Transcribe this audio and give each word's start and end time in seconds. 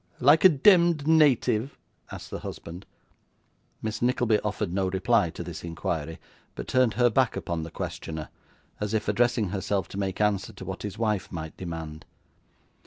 'Like 0.19 0.43
a 0.43 0.49
demd 0.49 1.05
native?' 1.05 1.77
asked 2.11 2.31
the 2.31 2.39
husband. 2.39 2.87
Miss 3.83 4.01
Nickleby 4.01 4.39
offered 4.39 4.73
no 4.73 4.87
reply 4.89 5.29
to 5.29 5.43
this 5.43 5.63
inquiry, 5.63 6.17
but 6.55 6.67
turned 6.67 6.95
her 6.95 7.11
back 7.11 7.35
upon 7.35 7.61
the 7.61 7.69
questioner, 7.69 8.29
as 8.79 8.95
if 8.95 9.07
addressing 9.07 9.49
herself 9.49 9.87
to 9.89 9.99
make 9.99 10.19
answer 10.19 10.53
to 10.53 10.65
what 10.65 10.81
his 10.81 10.97
wife 10.97 11.31
might 11.31 11.55
demand. 11.55 12.05